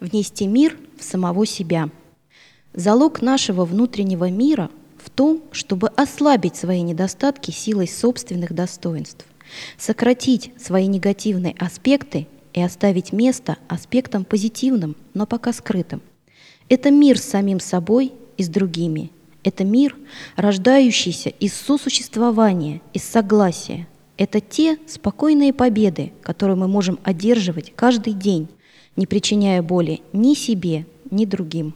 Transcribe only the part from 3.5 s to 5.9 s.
внутреннего мира в том, чтобы